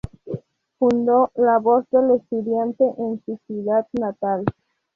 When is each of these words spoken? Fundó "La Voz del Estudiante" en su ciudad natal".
Fundó 0.79 1.29
"La 1.35 1.59
Voz 1.59 1.85
del 1.91 2.09
Estudiante" 2.15 2.83
en 2.97 3.21
su 3.23 3.37
ciudad 3.45 3.85
natal". 3.93 4.45